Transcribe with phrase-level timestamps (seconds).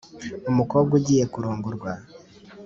[0.51, 1.91] umukobwa ugiye kurongorwa